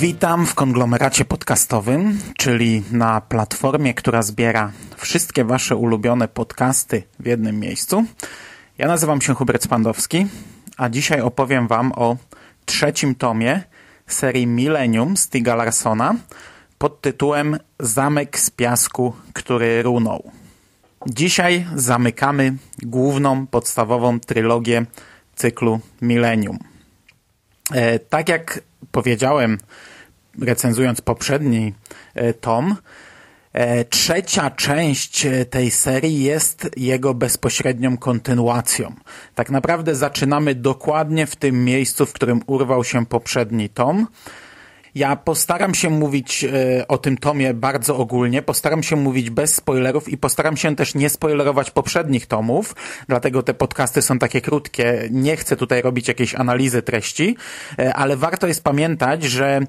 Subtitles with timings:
[0.00, 7.60] Witam w konglomeracie podcastowym, czyli na platformie, która zbiera wszystkie Wasze ulubione podcasty w jednym
[7.60, 8.04] miejscu.
[8.78, 10.26] Ja nazywam się Hubert Spandowski,
[10.76, 12.16] a dzisiaj opowiem Wam o
[12.66, 13.62] trzecim tomie
[14.06, 16.14] serii Millennium Stiga Larsona
[16.78, 20.30] pod tytułem Zamek z piasku, który runął.
[21.06, 24.86] Dzisiaj zamykamy główną, podstawową trylogię
[25.34, 26.58] cyklu Millennium.
[27.72, 28.60] E, tak jak
[28.92, 29.58] powiedziałem,
[30.40, 31.74] recenzując poprzedni
[32.14, 32.76] e, tom,
[33.52, 38.94] e, trzecia część tej serii jest jego bezpośrednią kontynuacją.
[39.34, 44.06] Tak naprawdę zaczynamy dokładnie w tym miejscu, w którym urwał się poprzedni tom.
[44.94, 50.08] Ja postaram się mówić e, o tym tomie bardzo ogólnie, postaram się mówić bez spoilerów
[50.08, 52.74] i postaram się też nie spoilerować poprzednich tomów,
[53.08, 55.08] dlatego te podcasty są takie krótkie.
[55.10, 57.36] Nie chcę tutaj robić jakiejś analizy treści,
[57.78, 59.60] e, ale warto jest pamiętać, że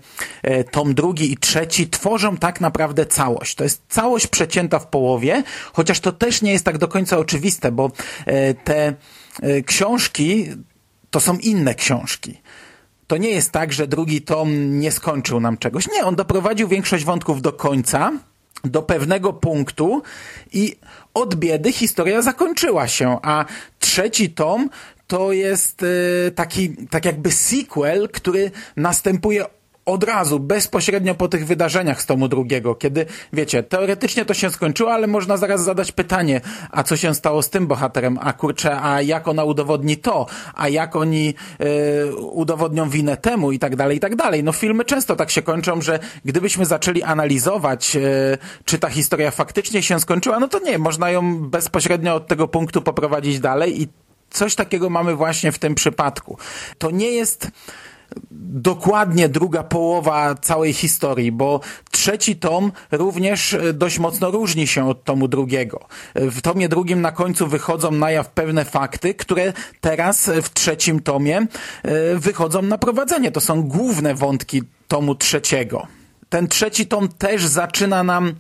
[0.44, 3.56] e, tom drugi i trzeci tworzą tak naprawdę całość.
[3.56, 7.72] To jest całość przecięta w połowie, chociaż to też nie jest tak do końca oczywiste,
[7.72, 7.92] bo
[8.64, 8.94] te
[9.66, 10.50] książki
[11.12, 12.41] to są inne książki
[13.12, 15.88] to nie jest tak, że drugi tom nie skończył nam czegoś.
[15.92, 18.12] Nie, on doprowadził większość wątków do końca,
[18.64, 20.02] do pewnego punktu
[20.54, 20.76] i
[21.14, 23.46] od biedy historia zakończyła się, a
[23.80, 24.70] trzeci tom
[25.08, 29.46] to jest y, taki, tak jakby sequel, który następuje
[29.92, 34.94] od razu, bezpośrednio po tych wydarzeniach z tomu drugiego, kiedy, wiecie, teoretycznie to się skończyło,
[34.94, 36.42] ale można zaraz zadać pytanie,
[36.72, 40.26] a co się stało z tym bohaterem, a kurczę, a jak ona udowodni to,
[40.56, 41.34] a jak oni
[42.10, 44.44] y, udowodnią winę temu i tak dalej, i tak dalej.
[44.44, 49.84] No filmy często tak się kończą, że gdybyśmy zaczęli analizować, y, czy ta historia faktycznie
[49.84, 53.88] się skończyła, no to nie, można ją bezpośrednio od tego punktu poprowadzić dalej i
[54.30, 56.38] coś takiego mamy właśnie w tym przypadku.
[56.78, 57.52] To nie jest
[58.52, 61.60] dokładnie druga połowa całej historii, bo
[61.92, 65.88] trzeci tom również e, dość mocno różni się od tomu drugiego.
[66.16, 71.38] W tomie drugim na końcu wychodzą na jaw pewne fakty, które teraz w trzecim tomie
[71.38, 71.48] e,
[72.16, 73.32] wychodzą na prowadzenie.
[73.32, 75.88] To są główne wątki tomu trzeciego.
[76.30, 78.34] Ten trzeci tom też zaczyna nam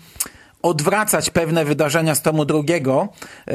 [0.61, 3.09] odwracać pewne wydarzenia z tomu drugiego
[3.47, 3.53] e,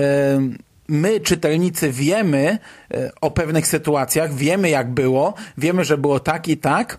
[0.88, 2.58] my, czytelnicy, wiemy
[2.94, 6.98] e, o pewnych sytuacjach, wiemy jak było, wiemy, że było tak i tak,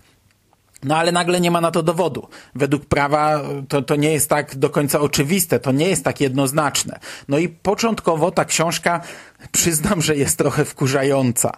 [0.82, 2.28] no ale nagle nie ma na to dowodu.
[2.54, 6.98] Według prawa to, to nie jest tak do końca oczywiste, to nie jest tak jednoznaczne.
[7.28, 9.00] No i początkowo ta książka
[9.52, 11.52] przyznam, że jest trochę wkurzająca.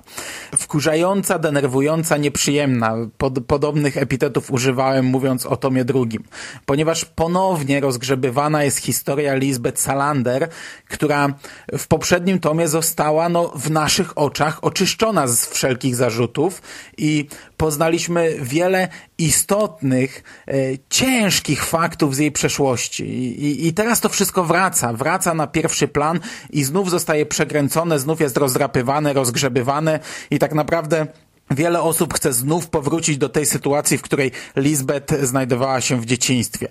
[0.57, 2.97] Wkurzająca, denerwująca, nieprzyjemna.
[3.19, 6.25] Pod, podobnych epitetów używałem mówiąc o tomie drugim.
[6.67, 10.49] Ponieważ ponownie rozgrzebywana jest historia Lisbeth Salander,
[10.89, 11.35] która
[11.79, 16.63] w poprzednim tomie została no, w naszych oczach oczyszczona z wszelkich zarzutów
[16.99, 20.53] i poznaliśmy wiele istotnych, e,
[20.91, 23.05] ciężkich faktów z jej przeszłości.
[23.05, 26.21] I, I teraz to wszystko wraca, wraca na pierwszy plan
[26.51, 30.01] i znów zostaje przekręcone, znów jest rozdrapywane, rozgrzebywane
[30.31, 31.07] i tak naprawdę
[31.51, 36.69] Wiele osób chce znów powrócić do tej sytuacji, w której Lisbeth znajdowała się w dzieciństwie.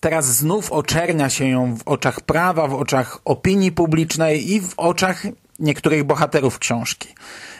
[0.00, 5.22] Teraz znów oczernia się ją w oczach prawa, w oczach opinii publicznej i w oczach
[5.58, 7.08] niektórych bohaterów książki.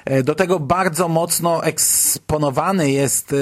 [0.04, 3.37] E, do tego bardzo mocno eksponowany jest e,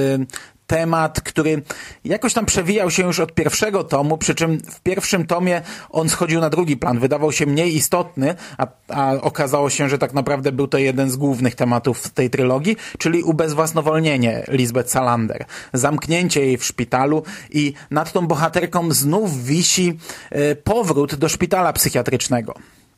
[0.66, 1.62] temat, który
[2.04, 6.41] jakoś tam przewijał się już od pierwszego tomu, przy czym w pierwszym tomie on schodził
[6.41, 10.69] na drugi plan, wydawał się mniej istotny, a, a okazało się, że tak naprawdę był
[10.69, 17.22] to jeden z głównych tematów tej trylogii, czyli ubezwłasnowolnienie Lisbeth Salander, zamknięcie jej w szpitalu
[17.50, 19.99] i nad tą bohaterką znów wisi
[20.37, 22.55] y, powrót do szpitala psychiatrycznego.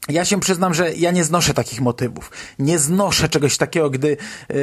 [0.09, 2.31] Ja się przyznam, że ja nie znoszę takich motywów.
[2.59, 4.57] Nie znoszę czegoś takiego, gdy yy,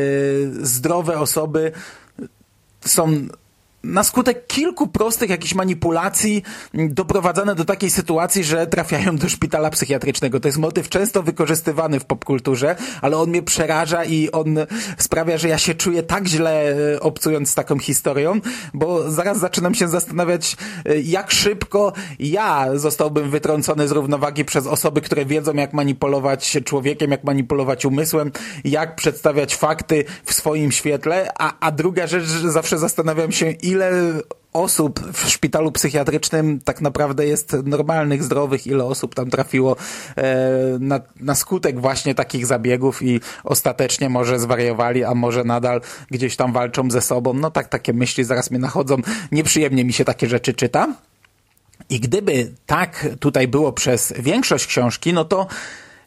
[0.61, 1.71] zdrowe osoby
[2.85, 3.27] są
[3.83, 6.44] na skutek kilku prostych jakichś manipulacji
[6.74, 10.39] doprowadzane do takiej sytuacji, że trafiają do szpitala psychiatrycznego.
[10.39, 14.57] To jest motyw często wykorzystywany w popkulturze, ale on mnie przeraża i on
[14.97, 18.39] sprawia, że ja się czuję tak źle e, obcując z taką historią,
[18.74, 25.01] bo zaraz zaczynam się zastanawiać, e, jak szybko ja zostałbym wytrącony z równowagi przez osoby,
[25.01, 28.31] które wiedzą, jak manipulować człowiekiem, jak manipulować umysłem,
[28.63, 33.72] jak przedstawiać fakty w swoim świetle, a, a druga rzecz, że zawsze zastanawiam się, ile
[34.53, 39.75] osób w szpitalu psychiatrycznym tak naprawdę jest normalnych, zdrowych, ile osób tam trafiło
[40.15, 40.23] e,
[40.79, 45.81] na, na skutek właśnie takich zabiegów i ostatecznie może zwariowali, a może nadal
[46.11, 47.33] gdzieś tam walczą ze sobą.
[47.33, 48.97] No tak, takie myśli zaraz mnie nachodzą.
[49.31, 50.95] Nieprzyjemnie mi się takie rzeczy czyta.
[51.89, 55.47] I gdyby tak tutaj było przez większość książki, no to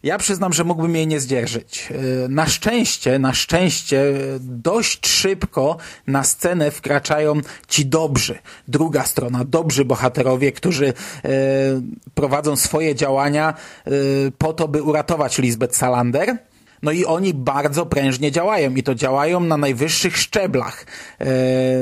[0.02, 1.88] ja przyznam, że mógłbym jej nie zdzierżyć.
[2.24, 5.76] E, na szczęście, na szczęście dość szybko
[6.06, 8.38] na scenę wkraczają ci dobrzy.
[8.68, 10.92] Druga strona, dobrzy bohaterowie, którzy e,
[12.14, 13.54] prowadzą swoje działania
[13.86, 13.90] e,
[14.38, 16.36] po to, by uratować Lisbeth Salander.
[16.82, 20.86] No i oni bardzo prężnie działają i to działają na najwyższych szczeblach.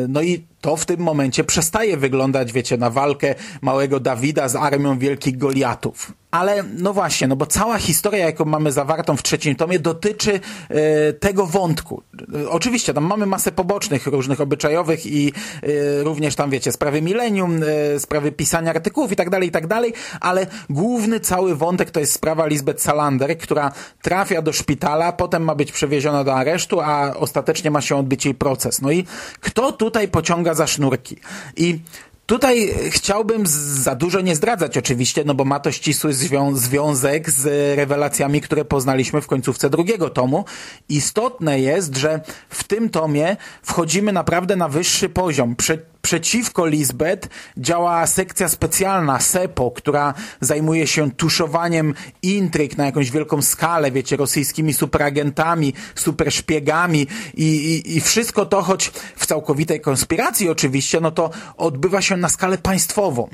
[0.09, 4.99] No i to w tym momencie przestaje wyglądać, wiecie, na walkę małego Dawida z armią
[4.99, 6.13] wielkich Goliatów.
[6.35, 11.13] Ale no właśnie, no bo cała historia, jaką mamy zawartą w trzecim tomie, dotyczy e,
[11.13, 12.03] tego wątku.
[12.49, 15.33] Oczywiście tam mamy masę pobocznych, różnych obyczajowych i
[15.63, 17.61] e, również tam, wiecie, sprawy milenium,
[17.95, 22.01] e, sprawy pisania artykułów i tak dalej, i tak dalej, ale główny cały wątek to
[22.01, 23.73] jest sprawa Lisbeth Salander, która
[24.03, 28.35] trafia do szpitala, potem ma być przewieziona do aresztu, a ostatecznie ma się odbyć jej
[28.35, 28.81] proces.
[28.81, 29.05] No i
[29.41, 31.17] kto tutaj pociąga za sznurki?
[31.57, 31.79] I
[32.27, 37.47] Tutaj chciałbym za dużo nie zdradzać oczywiście, no bo ma to ścisły zwią związek z
[37.77, 40.45] rewelacjami, które poznaliśmy w końcówce drugiego tomu.
[40.89, 45.57] Istotne jest, że w tym tomie wchodzimy naprawdę na wyższy poziom.
[45.57, 53.43] Prze przeciwko Lisbeth działa sekcja specjalna SEPO, która zajmuje się tuszowaniem intryg na jakąś wielką
[53.43, 61.01] skalę, wiecie, rosyjskimi superagentami, superszpiegami i, i, i wszystko to, choć w całkowitej konspiracji oczywiście,
[61.01, 63.29] no to odbywa się na skalę państwową.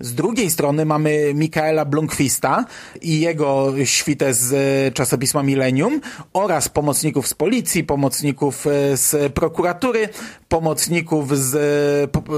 [0.00, 2.64] Z drugiej strony mamy Mikaela Blomqvista
[3.02, 6.00] i jego świtę z e, czasopisma Millennium
[6.32, 10.08] oraz pomocników z policji, pomocników e, z prokuratury,
[10.48, 11.50] pomocników z,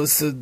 [0.04, 0.36] z,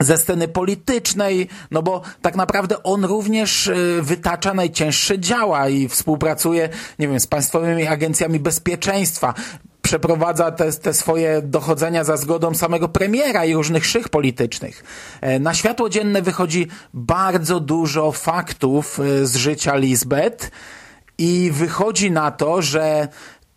[0.00, 6.68] ze sceny politycznej, no bo tak naprawdę on również e, wytacza najcięższe działa i współpracuje,
[6.98, 9.34] nie wiem, z państwowymi agencjami bezpieczeństwa
[9.82, 14.84] przeprowadza te, te swoje dochodzenia za zgodą samego premiera i różnych szych politycznych.
[15.20, 20.50] E, na światło dzienne wychodzi bardzo dużo faktów e, z życia Lisbeth
[21.18, 23.08] i wychodzi na to, że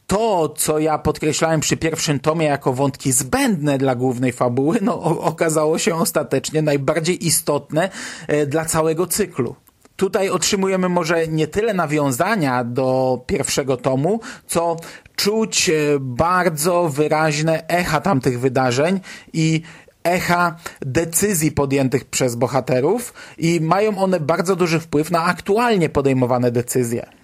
[0.08, 5.80] to, co ja podkreślałem przy pierwszym tomie jako wątki zbędne dla głównej fabuły, no okazało
[5.80, 7.90] się ostatecznie najbardziej istotne
[8.28, 9.56] e, dla całego cyklu.
[9.96, 14.78] Tutaj otrzymujemy może nie tyle nawiązania do pierwszego tomu, co
[15.16, 19.00] czuć e, bardzo wyraźne echa tamtych wydarzeń
[19.34, 19.62] i
[20.04, 27.17] echa decyzji podjętych przez bohaterów i mają one bardzo duży wpływ na aktualnie podejmowane decyzje.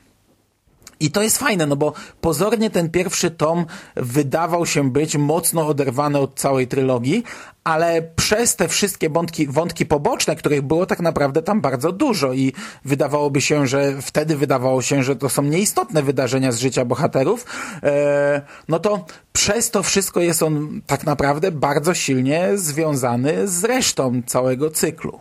[1.03, 3.65] I to jest fajne, no bo pozornie ten pierwszy tom
[3.95, 7.23] wydawał się być mocno oderwany od całej trylogii,
[7.63, 12.53] ale przez te wszystkie wątki, wątki poboczne, których było tak naprawdę tam bardzo dużo i
[12.85, 17.45] wydawałoby się, że wtedy wydawało się, że to są nieistotne wydarzenia z życia bohaterów,
[17.83, 24.21] e, no to przez to wszystko jest on tak naprawdę bardzo silnie związany z resztą
[24.25, 25.19] całego cyklu.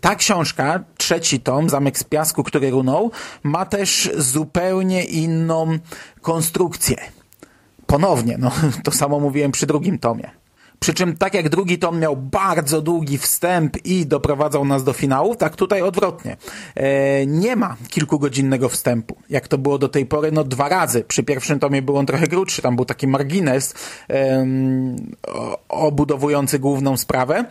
[0.00, 3.10] Ta książka, trzeci tom, Zamek z Piasku, który runął,
[3.42, 5.78] ma też zupełnie inną
[6.20, 6.96] konstrukcję.
[7.86, 8.50] Ponownie, no
[8.84, 10.30] to samo mówiłem przy drugim tomie.
[10.78, 15.36] Przy czym tak jak drugi tom miał bardzo długi wstęp i doprowadzał nas do finału,
[15.36, 16.36] tak tutaj odwrotnie.
[16.74, 19.16] E, nie ma kilkugodzinnego wstępu.
[19.30, 21.04] Jak to było do tej pory, no dwa razy.
[21.04, 23.74] Przy pierwszym tomie był on trochę krótszy, tam był taki margines
[24.10, 24.46] e,
[25.68, 27.44] obudowujący główną sprawę.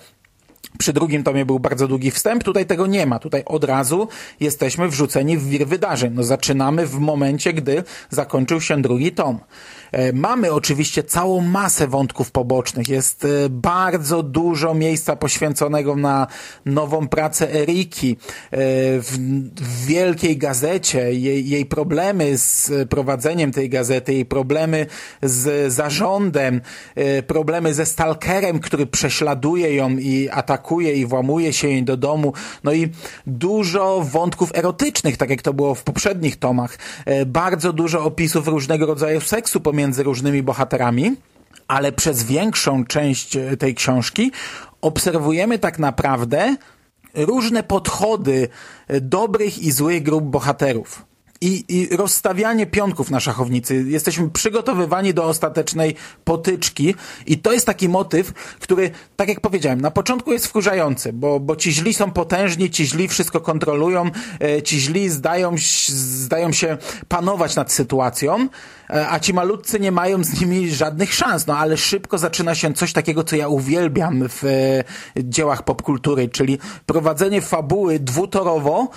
[0.81, 3.19] Przy drugim tomie był bardzo długi wstęp, tutaj tego nie ma.
[3.19, 4.07] Tutaj od razu
[4.39, 6.13] jesteśmy wrzuceni w wir wydarzeń.
[6.15, 9.39] No, zaczynamy w momencie, gdy zakończył się drugi tom.
[9.91, 12.89] E, mamy oczywiście całą masę wątków pobocznych.
[12.89, 16.27] Jest e, bardzo dużo miejsca poświęconego na
[16.65, 18.57] nową pracę Eriki e,
[18.99, 19.17] w,
[19.85, 24.85] wielkiej gazecie, jej, jej problemy z prowadzeniem tej gazety, jej problemy
[25.21, 26.61] z zarządem,
[27.27, 32.33] problemy ze stalkerem, który prześladuje ją i atakuje i włamuje się jej do domu.
[32.63, 32.89] No i
[33.27, 36.77] dużo wątków erotycznych, tak jak to było w poprzednich tomach.
[37.25, 41.15] Bardzo dużo opisów różnego rodzaju seksu pomiędzy różnymi bohaterami.
[41.67, 44.31] ale przez większą część e, tej książki
[44.81, 46.55] obserwujemy tak naprawdę
[47.13, 48.47] różne podchody
[48.87, 51.10] e, dobrych i złych grup bohaterów
[51.41, 53.85] i, i rozstawianie pionków na szachownicy.
[53.87, 56.95] Jesteśmy przygotowywani do ostatecznej potyczki
[57.25, 61.55] i to jest taki motyw, który, tak jak powiedziałem, na początku jest wkurzający, bo, bo
[61.55, 65.55] ci źli są potężni, ci źli wszystko kontrolują, e, ci źli zdają,
[65.87, 68.47] zdają się panować nad sytuacją,
[68.89, 71.47] e, a ci malutcy nie mają z nimi żadnych szans.
[71.47, 74.83] No ale szybko zaczyna się coś takiego, co ja uwielbiam w e,
[75.23, 78.89] dziełach popkultury, czyli prowadzenie fabuły dwutorowo,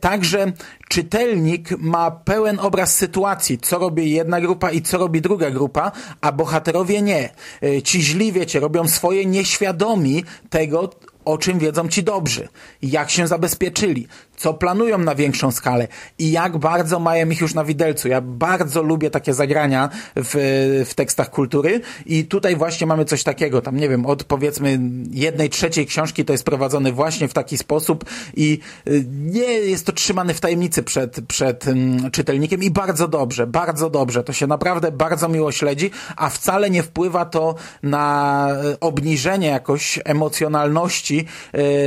[0.00, 0.52] tak, że
[0.88, 6.32] czytelnik ma pełen obraz sytuacji, co robi jedna grupa i co robi druga grupa, a
[6.32, 7.30] bohaterowie nie.
[7.62, 10.90] E, ci źli, wiecie, robią swoje nieświadomi tego,
[11.24, 12.48] o czym wiedzą ci dobrzy,
[12.82, 14.08] jak się zabezpieczyli,
[14.40, 18.08] co planują na większą skalę i jak bardzo mają ich już na widelcu.
[18.08, 23.62] Ja bardzo lubię takie zagrania w, w tekstach kultury i tutaj właśnie mamy coś takiego.
[23.62, 24.80] Tam nie wiem, od powiedzmy
[25.10, 28.04] jednej trzeciej książki to jest prowadzone właśnie w taki sposób
[28.36, 33.46] i y, nie jest to trzymane w tajemnicy przed, przed um, czytelnikiem i bardzo dobrze,
[33.46, 34.24] bardzo dobrze.
[34.24, 39.98] To się naprawdę bardzo miło śledzi, a wcale nie wpływa to na y, obniżenie jakoś
[40.04, 41.26] emocjonalności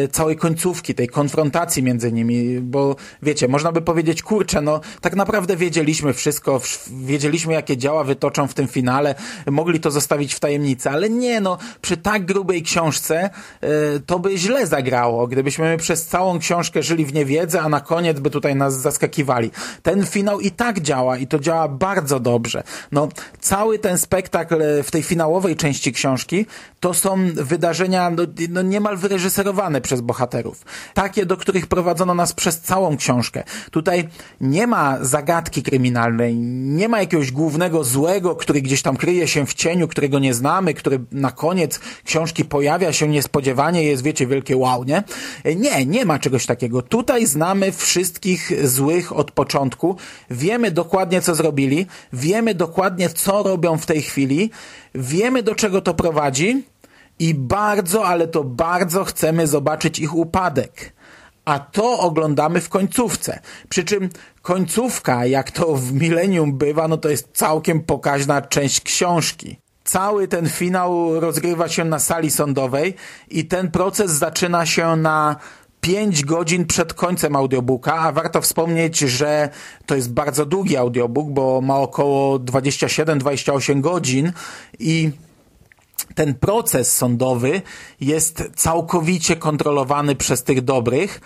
[0.03, 5.15] y, całej końcówki, tej konfrontacji między nimi bo wiecie, można by powiedzieć, kurczę, no tak
[5.15, 9.15] naprawdę wiedzieliśmy wszystko, wiedzieliśmy jakie działa wytoczą w tym finale,
[9.51, 13.29] mogli to zostawić w tajemnicy, ale nie, no przy tak grubej książce
[13.63, 13.67] y,
[14.05, 18.29] to by źle zagrało, gdybyśmy przez całą książkę żyli w niewiedzy, a na koniec by
[18.29, 19.51] tutaj nas zaskakiwali.
[19.83, 22.63] Ten finał i tak działa i to działa bardzo dobrze.
[22.91, 23.07] No,
[23.39, 26.45] cały ten spektakl w tej finałowej części książki
[26.79, 30.65] to są wydarzenia no, no niemal wyreżyserowane przez bohaterów.
[30.93, 33.43] Takie, do których prowadzono nas przez całą książkę.
[33.71, 34.09] Tutaj
[34.41, 39.53] nie ma zagadki kryminalnej, nie ma jakiegoś głównego złego, który gdzieś tam kryje się w
[39.53, 44.83] cieniu, którego nie znamy, który na koniec książki pojawia się niespodziewanie, jest wiecie, wielkie wow,
[44.83, 45.03] nie?
[45.55, 46.81] Nie, nie ma czegoś takiego.
[46.81, 49.97] Tutaj znamy wszystkich złych od początku,
[50.29, 54.51] wiemy dokładnie co zrobili, wiemy dokładnie co robią w tej chwili,
[54.95, 56.63] wiemy do czego to prowadzi
[57.19, 60.93] i bardzo, ale to bardzo chcemy zobaczyć ich upadek
[61.45, 63.39] a to oglądamy w końcówce.
[63.69, 64.09] Przy czym
[64.41, 69.57] końcówka, jak to w Millennium bywa, no to jest całkiem pokaźna część książki.
[69.83, 72.93] Cały ten finał rozgrywa się na sali sądowej
[73.29, 75.35] i ten proces zaczyna się na
[75.81, 79.49] 5 godzin przed końcem audiobooka, a warto wspomnieć, że
[79.85, 84.31] to jest bardzo długi audiobook, bo ma około 27-28 godzin
[84.79, 85.11] i
[86.15, 87.61] ten proces sądowy
[88.01, 91.21] jest całkowicie kontrolowany przez tych dobrych,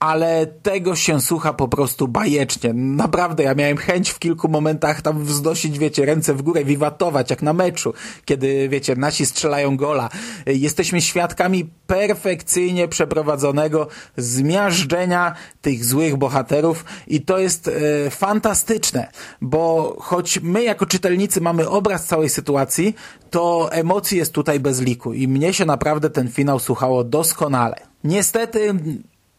[0.00, 2.72] ale tego się słucha po prostu bajecznie.
[2.74, 7.42] Naprawdę, ja miałem chęć w kilku momentach tam wznosić, wiecie, ręce w górę, wiwatować, jak
[7.42, 10.08] na meczu, kiedy, wiecie, nasi strzelają gola.
[10.46, 20.40] Jesteśmy świadkami perfekcyjnie przeprowadzonego zmiażdżenia tych złych bohaterów i to jest e, fantastyczne, bo choć
[20.42, 22.94] my jako czytelnicy mamy obraz całej sytuacji,
[23.30, 27.76] to emocji jest tutaj bez liku i mnie się naprawdę ten finał słuchało doskonale.
[28.04, 28.74] Niestety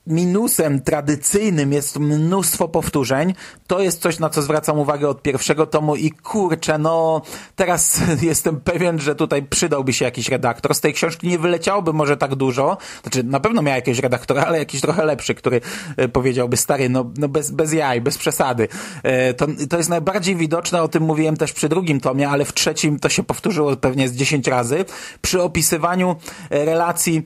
[0.09, 3.33] minusem tradycyjnym jest mnóstwo powtórzeń.
[3.67, 7.21] To jest coś, na co zwracam uwagę od pierwszego tomu i kurczę, no
[7.55, 10.75] teraz jestem pewien, że tutaj przydałby się jakiś redaktor.
[10.75, 12.77] Z tej książki nie wyleciałoby może tak dużo.
[13.01, 15.61] Znaczy, na pewno miał jakiegoś redaktora, ale jakiś trochę lepszy, który
[15.97, 18.67] e, powiedziałby, stary, no, no bez, bez jaj, bez przesady.
[19.03, 22.53] E, to, to jest najbardziej widoczne, o tym mówiłem też przy drugim tomie, ale w
[22.53, 24.85] trzecim to się powtórzyło pewnie z 10 razy.
[25.21, 26.15] Przy opisywaniu
[26.49, 27.23] e, relacji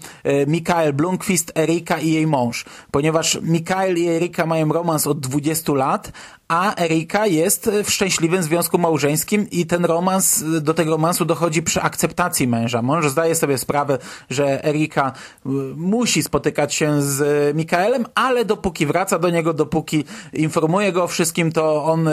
[0.47, 6.12] Mikael Blomqvist, Erika i jej mąż ponieważ Mikael i Erika mają romans od 20 lat,
[6.48, 11.82] a Erika jest w szczęśliwym związku małżeńskim i ten romans, do tego romansu dochodzi przy
[11.82, 12.82] akceptacji męża.
[12.82, 13.98] Mąż zdaje sobie sprawę,
[14.30, 15.12] że Erika
[15.46, 20.03] y, musi spotykać się z Mikaelem, ale dopóki wraca do niego, dopóki
[20.34, 22.12] informuje go o wszystkim, to on y,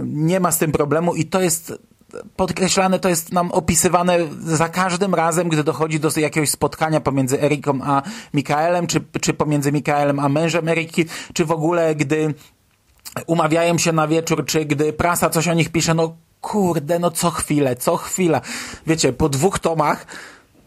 [0.00, 1.88] nie ma z tym problemu i to jest
[2.36, 7.78] podkreślane, to jest nam opisywane za każdym razem, gdy dochodzi do jakiegoś spotkania pomiędzy Eriką
[7.82, 8.02] a
[8.34, 12.34] Mikaelem, czy, czy pomiędzy Mikaelem a mężem Eriki, czy w ogóle gdy
[13.26, 17.30] umawiają się na wieczór, czy gdy prasa coś o nich pisze, no kurde, no co
[17.30, 18.40] chwilę, co chwila.
[18.86, 20.06] Wiecie, po dwóch tomach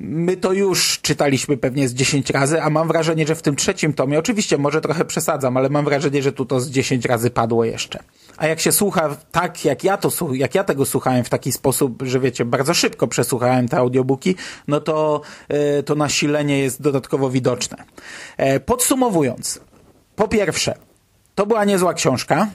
[0.04, 3.94] my to już czytaliśmy pewnie z 10 razy, a mam wrażenie, że w tym trzecim
[3.94, 7.66] tomie, oczywiście może trochę przesadzam, ale mam wrażenie, że tu to z 10 razy padło
[7.66, 8.00] jeszcze.
[8.38, 12.04] A jak się słucha tak, jak ja to jak ja tego słuchałem w taki sposób,
[12.04, 14.36] że wiecie, bardzo szybko przesłuchałem te audiobooki,
[14.68, 17.78] no to, e, to nasilenie jest dodatkowo widoczne.
[18.38, 19.60] E, podsumowując,
[20.16, 20.76] po pierwsze,
[21.36, 22.48] to była niezła książka,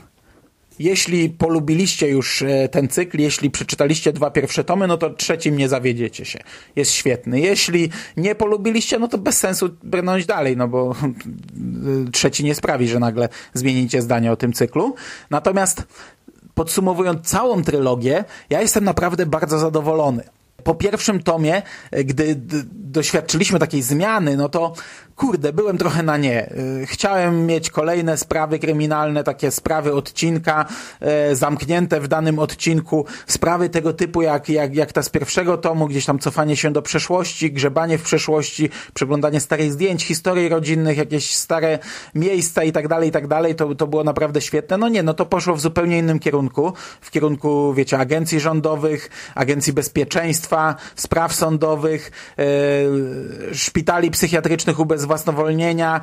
[0.79, 5.69] Jeśli polubiliście już e, ten cykl, jeśli przeczytaliście dwa pierwsze tomy, no to trzecim nie
[5.69, 6.39] zawiedziecie się.
[6.77, 7.41] Jest świetny.
[7.41, 10.95] Jeśli nie polubiliście, no to bez sensu brnąć dalej, no bo
[12.13, 14.95] trzeci nie sprawi, że nagle zmienicie zdanie o tym cyklu.
[15.31, 15.83] Natomiast
[16.55, 20.23] podsumowując całą trylogię, ja jestem naprawdę bardzo zadowolony
[20.67, 22.37] po pierwszym tomie, e, gdy
[22.73, 24.73] doświadczyliśmy takiej zmiany, no to
[25.17, 26.51] kurde, byłem trochę na nie.
[26.83, 30.67] Y, chciałem mieć kolejne sprawy kryminalne, takie sprawy odcinka,
[31.01, 35.87] e, zamknięte w danym odcinku, sprawy tego typu jak, jak, jak ta z pierwszego tomu,
[35.87, 41.35] gdzieś tam cofanie się do przeszłości, grzebanie w przeszłości, przeglądanie starych zdjęć, historii rodzinnych, jakieś
[41.35, 41.79] stare
[42.15, 44.79] miejsca i tak dalej, i tak dalej, to, było naprawdę świetne.
[44.79, 49.73] No nie, no to poszło w zupełnie innym kierunku, w kierunku, wiecie, agencji rządowych, agencji
[49.73, 52.45] bezpieczeństwa, spraw sądowych, e,
[53.55, 56.01] szpitali psychiatrycznych ubezwłasnowolnionych, ubezwłasnowolnienia,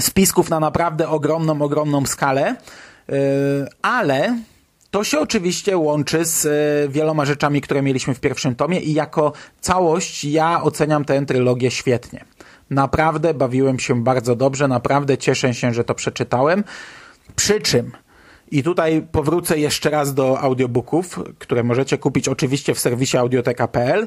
[0.00, 2.56] spisków na naprawdę ogromną, ogromną skalę,
[3.08, 3.14] e,
[3.82, 4.38] ale
[4.90, 9.32] to się oczywiście łączy z e, wieloma rzeczami, które mieliśmy w pierwszym tomie i jako
[9.60, 12.24] całość ja oceniam tę trylogię świetnie.
[12.70, 16.64] Naprawdę bawiłem się bardzo dobrze, naprawdę cieszę się, że to przeczytałem.
[17.36, 17.92] Przy czym,
[18.50, 24.06] i tutaj powrócę jeszcze raz do audiobooków, które możecie kupić oczywiście w serwisie audioteka.pl.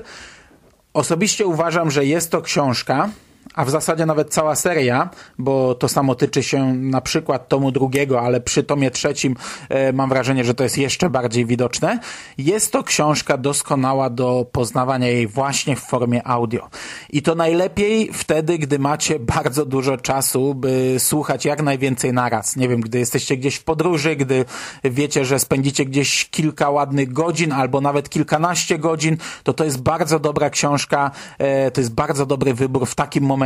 [0.94, 3.10] Osobiście uważam, że jest to książka,
[3.55, 8.22] a w zasadzie nawet cała seria, bo to samo tyczy się na przykład tomu drugiego,
[8.22, 9.36] ale przy tomie trzecim
[9.70, 12.00] e, mam wrażenie, że to jest jeszcze bardziej widoczne.
[12.38, 16.70] Jest to książka doskonała do poznawania jej właśnie w formie audio.
[17.10, 22.55] I to najlepiej wtedy, gdy macie bardzo dużo czasu, by słuchać jak najwięcej naraz.
[22.55, 24.46] Nie wiem, gdy jesteście gdzieś w podróży, gdy
[24.84, 30.20] wiecie, że spędzicie gdzieś kilka ładnych godzin albo nawet kilkanaście godzin, to to jest bardzo
[30.20, 33.41] dobra książka, e, to jest bardzo dobry wybór w takim momencie.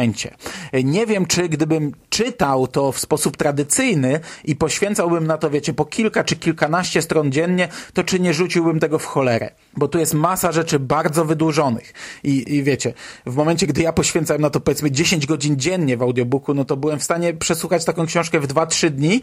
[0.83, 5.85] Nie wiem, czy gdybym czytał to w sposób tradycyjny i poświęcałbym na to, wiecie, po
[5.85, 9.51] kilka czy kilkanaście stron dziennie, to czy nie rzuciłbym tego w cholerę.
[9.77, 11.93] Bo tu jest masa rzeczy bardzo wydłużonych.
[12.23, 12.93] I, i wiecie,
[13.25, 16.77] w momencie, gdy ja poświęcałem na to powiedzmy 10 godzin dziennie w audiobooku, no to
[16.77, 19.21] byłem w stanie przesłuchać taką książkę w 2-3 dni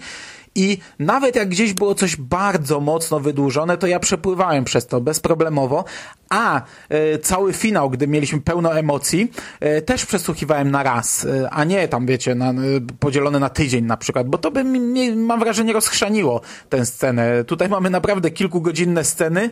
[0.55, 5.85] i nawet jak gdzieś było coś bardzo mocno wydłużone, to ja przepływałem przez to bezproblemowo,
[6.33, 11.65] a e, cały finał, gdy mieliśmy pełno emocji, e, też przesłuchiwałem na raz, e, a
[11.65, 12.55] nie tam, wiecie, na,
[12.99, 17.45] podzielone na tydzień na przykład, bo to by mnie, mam wrażenie, rozchrzaniło tę scenę.
[17.45, 19.51] Tutaj mamy naprawdę kilkugodzinne sceny,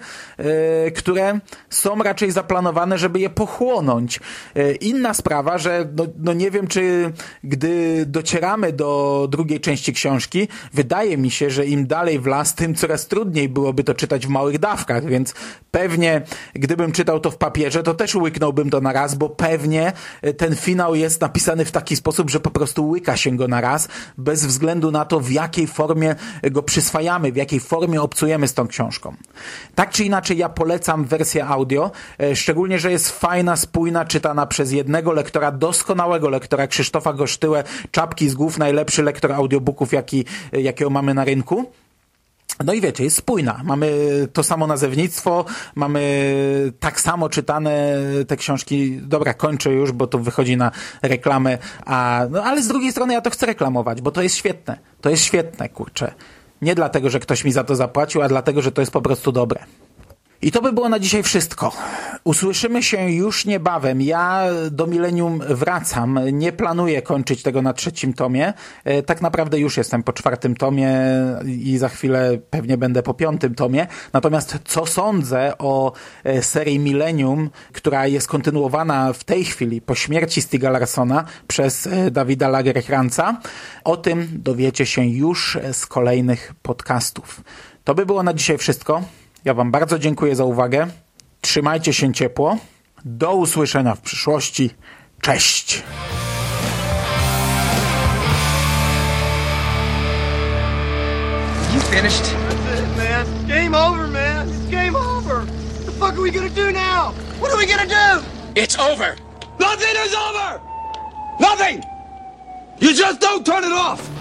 [0.97, 4.21] które są raczej zaplanowane, żeby je pochłonąć.
[4.81, 7.13] Inna sprawa, że no, no nie wiem, czy
[7.45, 12.75] gdy docieramy do drugiej części książki, wydaje mi się, że im dalej w las, tym
[12.75, 15.35] coraz trudniej byłoby to czytać w małych dawkach, więc
[15.71, 16.23] pewnie
[16.71, 20.57] gdybym czytał to w papierze, to też łyknąłbym to na raz, bo pewnie e, ten
[20.57, 24.47] finał jest napisany w taki sposób, że po prostu łyka się go na raz, bez
[24.47, 26.15] względu na to, w jakiej formie
[26.51, 29.15] go przyswajamy, w jakiej formie obcujemy z tą książką.
[29.75, 34.73] Tak czy inaczej, ja polecam wersję audio, e, szczególnie, że jest fajna, spójna, czytana przez
[34.73, 40.91] jednego lektora, doskonałego lektora, Krzysztofa Gosztyłę, czapki z głów, najlepszy lektor audiobooków, jaki, e, jakiego
[40.91, 41.73] mamy na rynku.
[42.65, 43.61] No i wiecie, jest spójna.
[43.65, 43.91] Mamy
[44.33, 45.45] to samo nazewnictwo,
[45.75, 46.35] mamy
[46.81, 47.97] tak samo czytane
[48.29, 48.99] te książki.
[49.03, 50.71] Dobra, kończę już, bo to wychodzi na
[51.03, 54.79] reklamę, a, no, ale z drugiej strony ja to chcę reklamować, bo to jest świetne.
[55.01, 56.15] To jest świetne, kurczę.
[56.63, 59.33] Nie dlatego, że ktoś mi za to zapłacił, a dlatego, że to jest po prostu
[59.33, 59.65] dobre.
[60.43, 61.73] I to by było na dzisiaj wszystko.
[62.25, 64.03] Usłyszymy się już niebawem.
[64.03, 66.21] Ja do Millennium wracam.
[66.33, 68.53] Nie planuję kończyć tego na trzecim tomie.
[68.85, 70.93] E, tak naprawdę już jestem po czwartym tomie
[71.47, 73.87] i za chwilę pewnie będę po piątym tomie.
[74.13, 75.93] Natomiast co sądzę o
[76.25, 82.11] e, serii Millennium, która jest kontynuowana w tej chwili po śmierci Stiga Larsona przez e,
[82.11, 83.41] Dawida Lagercrantza,
[83.85, 87.41] o tym dowiecie się już z kolejnych podcastów.
[87.85, 89.03] To by było na dzisiaj wszystko.
[89.45, 90.87] Ja Wam bardzo dziękuję za uwagę.
[91.41, 92.57] Trzymajcie się ciepło.
[93.05, 94.71] Do usłyszenia w przyszłości.
[95.21, 95.83] Cześć!
[101.75, 102.35] You finished?
[102.67, 103.47] That's it, man.
[103.49, 104.49] Game over, man.
[104.49, 105.37] It's game over.
[105.45, 107.13] What the fuck are we gonna do now?
[107.41, 108.25] What are we gonna do?
[108.55, 109.17] It's over.
[109.59, 110.61] Nothing is over!
[111.39, 111.83] Nothing!
[112.81, 114.20] You just don't turn it off!